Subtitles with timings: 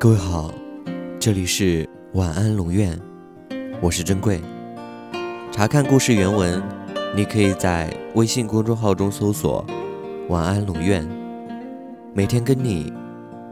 [0.00, 0.54] 各位好，
[1.18, 2.96] 这里是晚安龙院，
[3.80, 4.40] 我是珍贵。
[5.50, 6.62] 查看故事原文，
[7.16, 9.66] 你可以在微信公众号中搜索
[10.30, 11.04] “晚安龙院”，
[12.14, 12.92] 每天跟你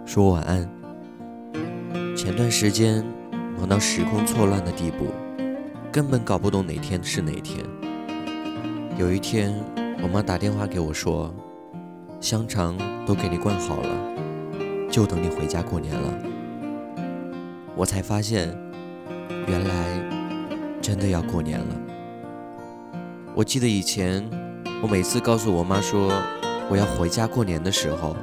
[0.05, 0.71] 说晚安。
[2.17, 3.05] 前段时间
[3.59, 5.07] 忙到时空错乱的地步，
[5.91, 7.59] 根本搞不懂哪天是哪天。
[8.97, 9.53] 有一天，
[10.01, 11.35] 我妈打电话给我说，
[12.21, 14.15] 香肠都给你灌好了，
[14.89, 16.36] 就等你回家过年了。
[17.77, 18.57] 我才发现，
[19.47, 21.67] 原来真的要过年了。
[23.35, 24.27] 我记得以前，
[24.83, 26.11] 我每次告诉我妈说
[26.71, 28.17] 我要回家过年的时候，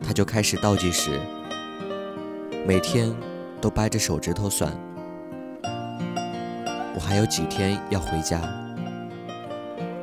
[0.00, 1.18] 她就开始倒计时，
[2.64, 3.12] 每天
[3.60, 4.72] 都掰着手指头算，
[6.94, 8.40] 我还有几天要回家。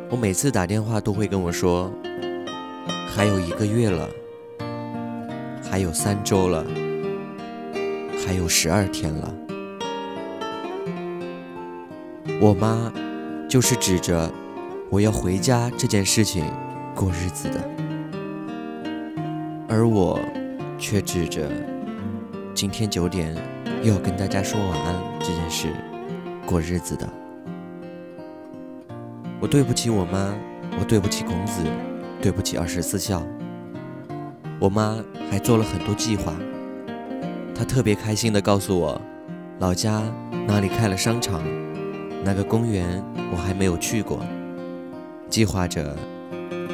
[0.10, 1.90] 我每次打电话都会跟我说，
[3.16, 4.10] 还有一个月了，
[5.72, 6.66] 还有三周了。
[8.30, 9.34] 还有十二天了，
[12.40, 12.94] 我妈
[13.50, 14.32] 就是指着
[14.92, 16.46] 我要回家这件事情
[16.94, 17.60] 过日子的，
[19.68, 20.20] 而我
[20.78, 21.50] 却指着
[22.54, 23.36] 今天九点
[23.82, 25.70] 又要跟大家说晚安这件事
[26.46, 27.10] 过日子的。
[29.40, 30.36] 我对不起我妈，
[30.80, 31.64] 我对不起孔子，
[32.22, 33.26] 对不起二十四孝。
[34.60, 36.36] 我妈还做了很多计划。
[37.60, 39.02] 他特别开心地告诉我，
[39.60, 40.02] 老家
[40.48, 41.42] 那里开了商场，
[42.24, 44.22] 那个公园我还没有去过，
[45.28, 45.94] 计划着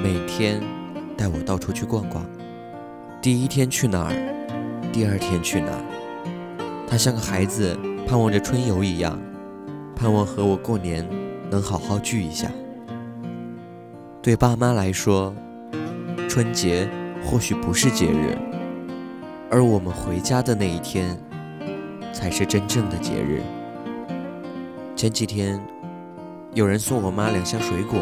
[0.04, 0.62] 每天
[1.18, 2.24] 带我到处去逛逛。
[3.20, 4.14] 第一天去哪儿，
[4.94, 7.76] 第二天去哪儿，他像个孩子
[8.08, 9.20] 盼望着春游一样，
[9.96, 11.04] 盼望和我过年
[11.50, 12.52] 能好好聚一下。
[14.22, 15.34] 对爸妈来说，
[16.30, 16.88] 春节
[17.26, 18.38] 或许不是节日。
[19.52, 21.18] 而我们回家的那一天，
[22.12, 23.44] 才是真正的节日。
[24.96, 25.62] 前几天，
[26.54, 28.02] 有人送我妈两箱水果，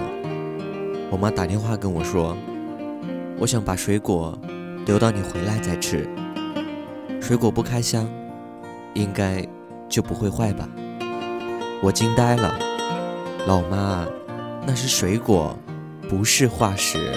[1.12, 2.36] 我妈打电话跟我说
[3.38, 4.40] ：“我想把水果
[4.86, 6.08] 留到你回来再吃。
[7.20, 8.08] 水果不开箱，
[8.94, 9.46] 应该
[9.90, 10.68] 就不会坏吧？”
[11.84, 12.58] 我惊呆了，
[13.46, 14.08] 老妈，
[14.66, 15.58] 那是水果，
[16.10, 17.14] 不是化石。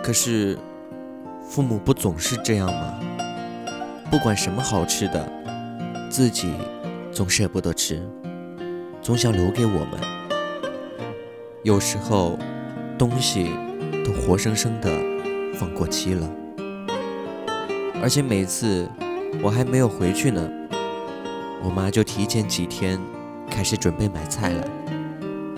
[0.00, 0.56] 可是。
[1.48, 3.00] 父母不总是这样吗？
[4.10, 5.26] 不管什么好吃的，
[6.10, 6.52] 自己
[7.10, 8.06] 总舍不得吃，
[9.00, 9.98] 总想留给我们。
[11.62, 12.38] 有时候
[12.98, 13.50] 东西
[14.04, 14.90] 都活生生的
[15.54, 16.30] 放过期了，
[18.02, 18.86] 而且每次
[19.42, 20.46] 我还没有回去呢，
[21.64, 23.00] 我妈就提前几天
[23.50, 24.68] 开始准备买菜了，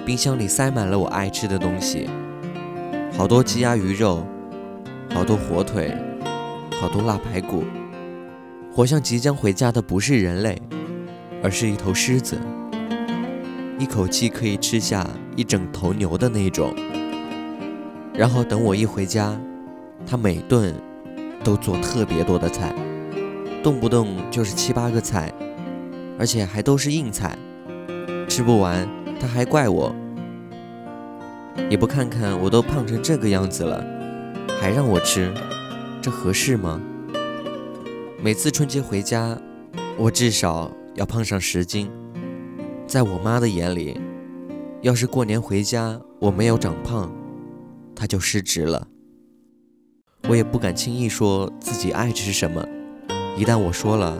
[0.07, 2.09] 冰箱里塞满了我爱吃的东西，
[3.13, 4.25] 好多鸡鸭鱼肉。
[5.13, 5.95] 好多火腿，
[6.81, 7.65] 好多腊排骨，
[8.73, 10.61] 活像即将回家的不是人类，
[11.43, 12.39] 而是一头狮子，
[13.79, 15.07] 一口气可以吃下
[15.37, 16.75] 一整头牛的那种。
[18.15, 19.39] 然后等我一回家，
[20.07, 20.75] 他每顿
[21.43, 22.75] 都做特别多的菜，
[23.63, 25.33] 动不动就是七八个菜，
[26.19, 27.37] 而且还都是硬菜，
[28.29, 28.89] 吃不完
[29.19, 29.95] 他还怪我，
[31.69, 34.00] 也不看看我都胖成这个样子了。
[34.59, 35.33] 还让我吃，
[36.01, 36.81] 这合适吗？
[38.23, 39.39] 每次春节回家，
[39.97, 41.91] 我至少要胖上十斤。
[42.87, 44.01] 在我妈的眼里，
[44.83, 47.13] 要是过年回家我没有长胖，
[47.95, 48.89] 她就失职了。
[50.29, 52.67] 我也不敢轻易说自己爱吃什么，
[53.37, 54.19] 一旦我说了，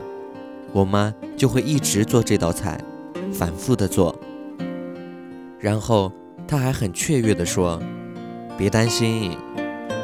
[0.73, 2.83] 我妈就会一直做这道菜，
[3.31, 4.17] 反复的做。
[5.59, 6.11] 然后
[6.47, 7.79] 她还很雀跃地说
[8.57, 9.37] ：“别担心。”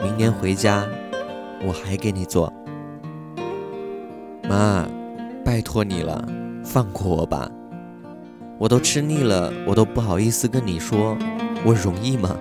[0.03, 0.85] 明年回家，
[1.65, 2.51] 我还给你做。
[4.47, 4.87] 妈，
[5.43, 6.27] 拜托你了，
[6.63, 7.51] 放过我吧。
[8.57, 11.17] 我都吃腻了，我都不好意思跟你说，
[11.65, 12.37] 我容易吗？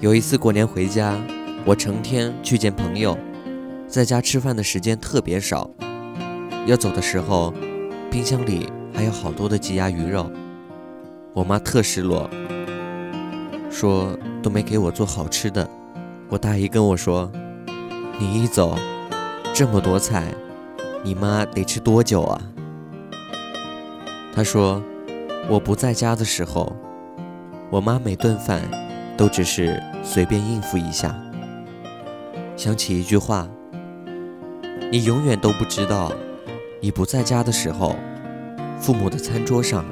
[0.00, 1.16] 有一次过年回家，
[1.64, 3.18] 我成天去见朋友，
[3.88, 5.68] 在家吃饭的时间特别少。
[6.66, 7.52] 要走的时候，
[8.10, 10.30] 冰箱里还有好多的鸡鸭鱼肉，
[11.32, 12.28] 我妈特失落。
[13.80, 15.70] 说都没给我做好吃的，
[16.28, 17.30] 我大姨跟我说
[18.18, 18.76] ：“你一走，
[19.54, 20.34] 这么多菜，
[21.04, 22.42] 你妈得吃多久啊？”
[24.34, 24.82] 她说
[25.48, 26.74] ：“我不在家的时候，
[27.70, 28.60] 我妈每顿饭
[29.16, 31.16] 都只是随便应付一下。”
[32.58, 33.48] 想起一句话
[34.90, 36.10] ：“你永远都不知道，
[36.80, 37.94] 你不在家的时候，
[38.80, 39.84] 父母的餐桌上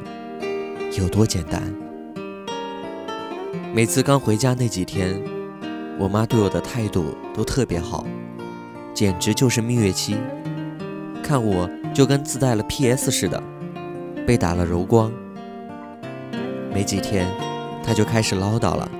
[0.98, 1.62] 有多简单。”
[3.76, 5.22] 每次刚回家那几天，
[5.98, 8.06] 我妈对我的态度都特别好，
[8.94, 10.16] 简直就是蜜月期，
[11.22, 13.42] 看我就跟自带了 PS 似的，
[14.26, 15.12] 被打了柔光。
[16.72, 17.30] 没几天，
[17.84, 18.90] 她就开始唠叨了，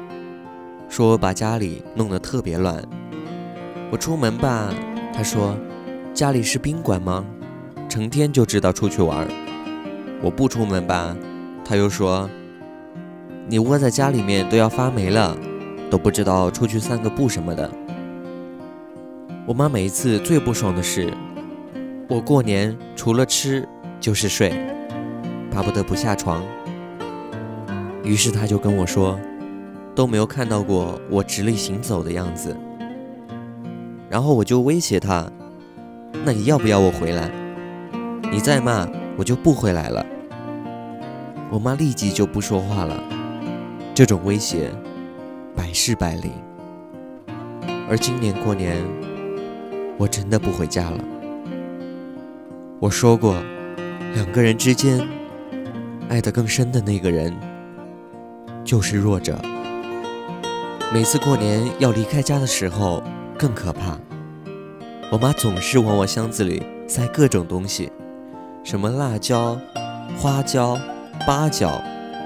[0.90, 2.84] 说我把家里弄得特别乱。
[3.90, 4.68] 我出门吧，
[5.10, 5.56] 她说
[6.12, 7.24] 家里是宾馆吗？
[7.88, 9.26] 成天就知道出去玩。
[10.20, 11.16] 我不出门吧，
[11.64, 12.28] 她又说
[13.48, 15.36] 你窝在家里面都要发霉了，
[15.88, 17.70] 都不知道出去散个步什么的。
[19.46, 21.12] 我妈每一次最不爽的是，
[22.08, 23.66] 我过年除了吃
[24.00, 24.52] 就是睡，
[25.48, 26.42] 巴不得不下床。
[28.02, 29.16] 于是她就跟我说，
[29.94, 32.56] 都没有看到过我直立行走的样子。
[34.10, 35.30] 然后我就威胁她，
[36.24, 37.30] 那你要不要我回来？
[38.32, 40.04] 你再骂我就不回来了。
[41.48, 43.00] 我妈立即就不说话了。
[43.96, 44.70] 这种威胁，
[45.56, 46.30] 百试百灵。
[47.88, 48.84] 而今年过年。
[49.96, 50.98] 我真的不回家了。
[52.78, 53.42] 我说过，
[54.12, 55.00] 两个人之间，
[56.10, 57.34] 爱得更深的那个人
[58.62, 59.40] 就是弱者。
[60.92, 63.02] 每次过年要离开家的时候，
[63.38, 63.98] 更可怕。
[65.10, 67.90] 我妈总是往我箱子里塞各种东西，
[68.62, 69.58] 什么辣椒、
[70.18, 70.78] 花椒、
[71.26, 71.80] 八角，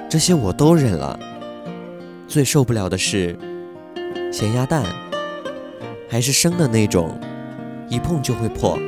[0.08, 1.16] 这些我都忍了。
[2.30, 3.36] 最受不了的是
[4.32, 4.84] 咸鸭蛋，
[6.08, 7.18] 还是生的那种。
[7.88, 8.78] 一碰就会破，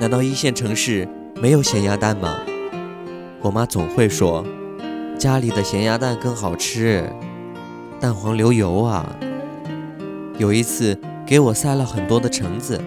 [0.00, 1.06] 难道一线城市
[1.36, 2.36] 没有咸鸭蛋吗？
[3.40, 4.44] 我妈总会说，
[5.16, 7.08] 家里的咸鸭蛋更好吃，
[8.00, 9.16] 蛋黄流油啊。
[10.36, 12.80] 有一次给我塞了很多的橙子，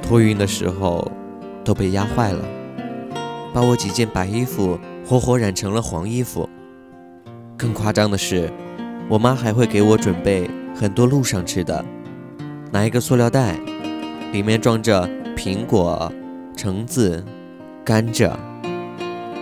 [0.00, 1.06] 托运的时候
[1.62, 2.42] 都被压坏了，
[3.52, 6.48] 把我几件白衣服活活染成了黄衣服。
[7.58, 8.50] 更夸张的是，
[9.10, 11.84] 我妈还会给我准备很多路上吃的，
[12.70, 13.58] 拿一个塑料袋。
[14.32, 15.04] 里面装着
[15.36, 16.12] 苹果、
[16.56, 17.24] 橙子、
[17.84, 18.30] 甘蔗。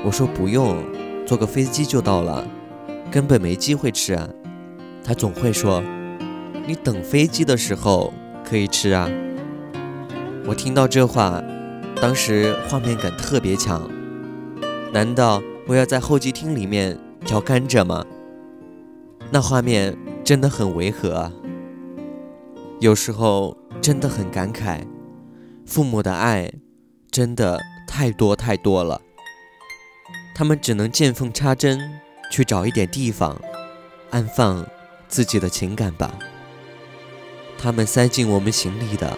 [0.02, 0.82] 我说不用，
[1.26, 2.42] 坐个飞机就到了，
[3.10, 4.26] 根本没机会吃啊。
[5.04, 5.82] 她总会说
[6.66, 9.06] ：“你等飞机的时候可以吃啊。”
[10.48, 11.44] 我听到这话，
[12.00, 13.86] 当时画面感特别强。
[14.94, 18.02] 难道我要在候机厅里面嚼甘蔗吗？
[19.30, 21.32] 那画面真的很违和啊。
[22.80, 23.56] 有时候。
[23.80, 24.84] 真的很感慨，
[25.64, 26.52] 父母的爱
[27.10, 29.00] 真的太多太多了。
[30.34, 33.40] 他们只能见缝插针去找一点地方
[34.10, 34.66] 安放
[35.06, 36.12] 自己的情感吧。
[37.56, 39.16] 他们塞进我们行李的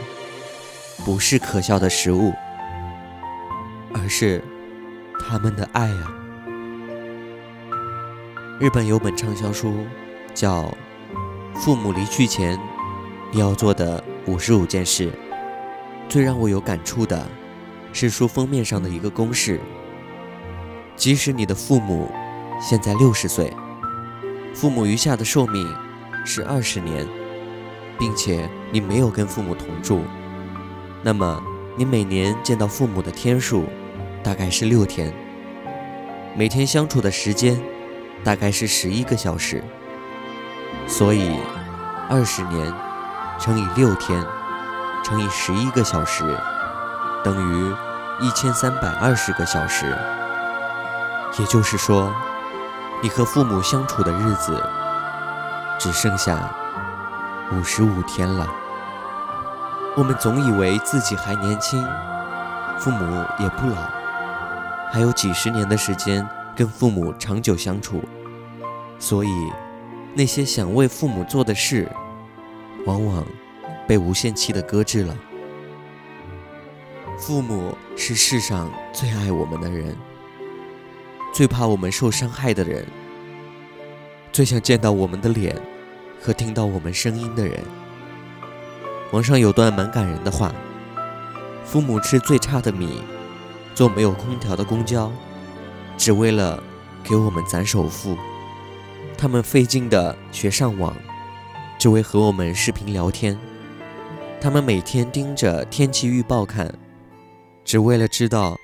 [1.05, 2.33] 不是可笑的食物，
[3.95, 4.45] 而是
[5.19, 6.20] 他们的爱啊。
[8.61, 9.75] 日本有本畅销书
[10.35, 10.65] 叫
[11.55, 12.61] 《父母离去前
[13.33, 13.99] 你要做的》。
[14.27, 15.11] 五十五件事，
[16.11, 17.27] 最让我有感触的
[17.91, 19.59] 是书封面上的一个公式：
[20.95, 22.13] 即使你的父母
[22.61, 23.51] 现在六十岁，
[24.55, 25.67] 父母余下的寿命
[26.27, 27.09] 是二十年，
[27.99, 30.03] 并且你没有跟父母同住，
[31.03, 31.43] 那么
[31.77, 33.65] 你每年见到父母的天数
[34.23, 35.11] 大概是六天，
[36.37, 37.59] 每天相处的时间
[38.25, 39.63] 大概是十一个小时，
[40.87, 41.39] 所以
[42.09, 42.73] 二十年。
[43.43, 44.23] 乘以六天，
[45.03, 46.39] 乘以十一个小时，
[47.25, 47.75] 等于
[48.21, 49.97] 一千三百二十个小时。
[51.39, 52.15] 也就是说，
[53.03, 54.63] 你和父母相处的日子
[55.79, 56.51] 只剩下
[57.51, 58.47] 五十五天了。
[59.97, 61.83] 我们总以为自己还年轻，
[62.79, 63.77] 父母也不老，
[64.93, 68.03] 还有几十年的时间跟父母长久相处，
[68.99, 69.29] 所以
[70.15, 71.89] 那些想为父母做的事。
[72.87, 73.27] 往往
[73.87, 75.15] 被无限期的搁置了。
[77.19, 79.95] 父母是世上最爱我们的人，
[81.31, 82.87] 最怕我们受伤害的人，
[84.33, 85.55] 最想见到我们的脸
[86.23, 87.63] 和听到我们声音的人。
[89.13, 90.55] 网上有段蛮感人的话：
[91.67, 93.03] 父母吃最差的米，
[93.75, 95.13] 坐没有空调的公交，
[96.01, 96.63] 只为了
[97.05, 98.17] 给我们攒首付。
[99.19, 100.97] 他们费劲的学上网。
[101.79, 103.39] 只为和我们视频聊天，
[104.39, 106.71] 他们每天盯着天气预报看，
[107.65, 108.55] 只为了知道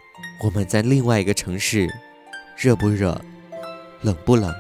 [0.45, 1.89] 我们在另外一个城市
[2.59, 3.19] 热不热、
[4.03, 4.55] 冷不冷。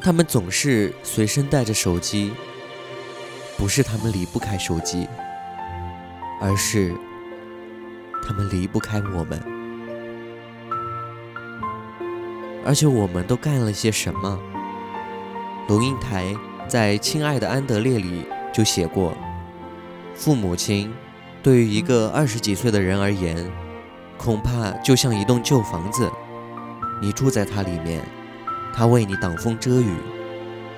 [0.00, 2.32] 他们总是随身带着手机，
[3.58, 5.06] 不是他们离不开手机，
[6.40, 6.94] 而是
[8.26, 9.57] 他们离不开我们。
[12.68, 14.38] 而且我们都干了些什么？
[15.68, 16.36] 龙应台。
[16.68, 19.16] 在《亲爱的安德烈》里就写过，
[20.14, 20.92] 父母亲
[21.42, 23.50] 对于一个二十几岁的人而言，
[24.18, 26.12] 恐怕就像一栋旧房子，
[27.00, 28.02] 你住在它里面，
[28.74, 29.94] 它为你挡风遮雨，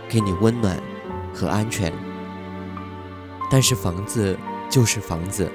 [0.08, 0.80] 给你温暖
[1.34, 1.92] 和安全。
[3.50, 4.38] 但是房子
[4.70, 5.50] 就是房子，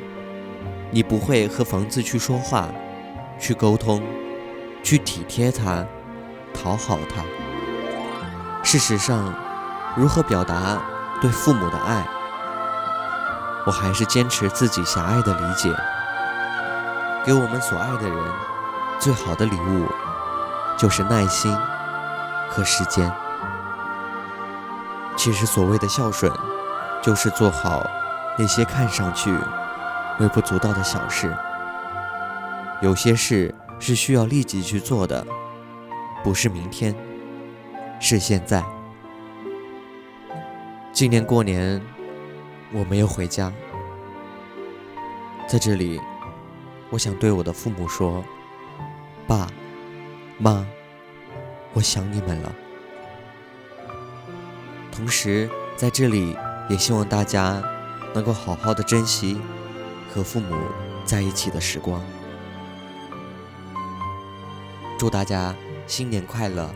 [0.92, 2.70] 你不会和房子去说话，
[3.40, 4.04] 去沟通，
[4.84, 5.88] 去体贴它，
[6.56, 7.24] 讨好他。
[8.64, 9.34] 事实上，
[9.96, 10.82] 如何表达
[11.22, 12.08] 对父母的爱？
[13.66, 15.76] 我还是坚持自己狭隘的理解，
[17.26, 18.18] 给我们所爱的人
[19.00, 19.88] 最好的礼物，
[20.78, 21.56] 就是耐心
[22.50, 23.12] 和时间。
[25.16, 26.32] 其实所谓的孝顺，
[27.02, 27.84] 就是做好
[28.38, 29.36] 那些看上去
[30.20, 31.36] 微不足道的小事。
[32.82, 35.26] 有些事是需要立即去做的，
[36.26, 36.96] 不是明天，
[38.00, 38.64] 是现在。
[40.92, 41.80] 今年过年。
[42.74, 43.54] 我没有回家，
[45.48, 46.02] 在这里，
[46.90, 48.26] 我想对我的父母说
[49.28, 49.48] ：“爸
[50.40, 50.66] 妈，
[51.74, 52.54] 我想你们了。”
[54.92, 56.36] 同时，在这里
[56.70, 57.62] 也希望大家
[58.16, 59.40] 能够好好的珍惜
[60.12, 60.56] 和父母
[61.06, 62.04] 在一起的时光。
[64.98, 65.56] 祝大家
[65.88, 66.74] 新年快乐！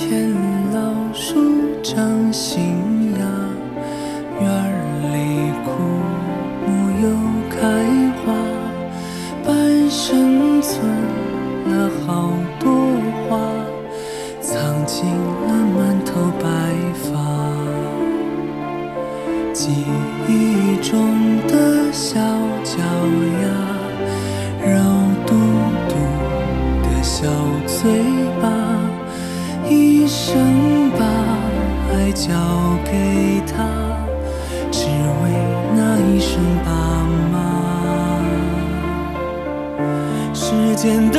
[0.00, 0.32] 前
[0.72, 1.36] 老树
[1.82, 2.89] 长新。
[32.20, 32.34] 交
[32.84, 33.64] 给他，
[34.70, 35.24] 只为
[35.74, 36.70] 那一声爸
[37.32, 37.34] 妈。
[40.34, 41.18] 时间都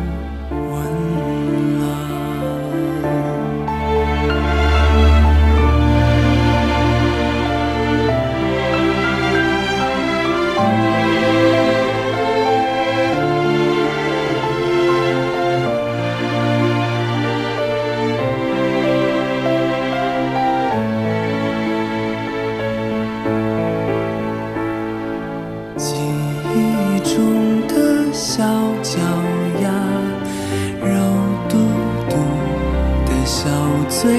[34.01, 34.09] 醉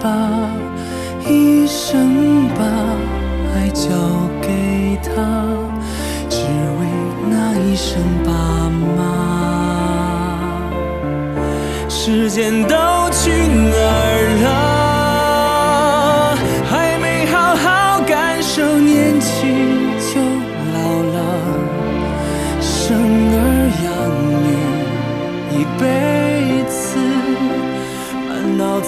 [0.00, 0.10] 吧，
[1.24, 2.64] 一生把
[3.54, 3.88] 爱交
[4.42, 5.14] 给他，
[6.28, 6.80] 只为
[7.30, 8.32] 那一声爸
[8.96, 8.98] 妈。
[11.88, 12.74] 时间都